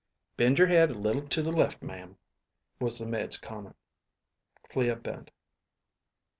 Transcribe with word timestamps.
"Bend 0.35 0.57
your 0.57 0.67
head 0.67 0.89
a 0.91 0.95
little 0.97 1.21
to 1.27 1.43
the 1.43 1.51
left, 1.51 1.83
ma'am," 1.83 2.17
was 2.79 2.97
the 2.97 3.05
maid's 3.05 3.37
comment. 3.37 3.75
Clea 4.69 4.95
bent. 4.95 5.29